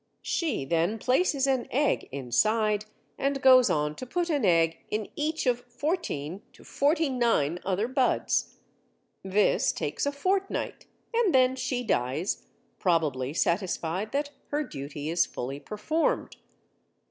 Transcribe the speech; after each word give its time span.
She 0.23 0.65
then 0.65 0.97
places 0.97 1.45
an 1.45 1.67
egg 1.69 2.09
inside, 2.11 2.85
and 3.19 3.39
goes 3.39 3.69
on 3.69 3.95
to 3.97 4.07
put 4.07 4.31
an 4.31 4.43
egg 4.43 4.79
in 4.89 5.09
each 5.15 5.45
of 5.45 5.59
fourteen 5.67 6.41
to 6.53 6.63
forty 6.63 7.07
nine 7.07 7.59
other 7.63 7.87
buds. 7.87 8.55
This 9.21 9.71
takes 9.71 10.07
a 10.07 10.11
fortnight, 10.11 10.87
and 11.13 11.35
then 11.35 11.55
she 11.55 11.83
dies, 11.83 12.47
probably 12.79 13.31
satisfied 13.35 14.11
that 14.11 14.31
her 14.47 14.63
duty 14.63 15.07
is 15.07 15.27
fully 15.27 15.59
performed. 15.59 16.37